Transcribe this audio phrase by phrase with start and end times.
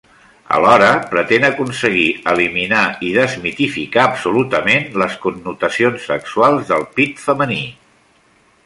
[0.55, 7.63] Alhora, pretén aconseguir eliminar i desmitificar absolutament les connotacions sexuals del pit femení.